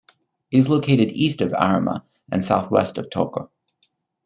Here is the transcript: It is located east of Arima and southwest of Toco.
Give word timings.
It 0.49 0.57
is 0.57 0.67
located 0.67 1.11
east 1.11 1.41
of 1.41 1.53
Arima 1.53 2.03
and 2.31 2.43
southwest 2.43 2.97
of 2.97 3.11
Toco. 3.11 3.51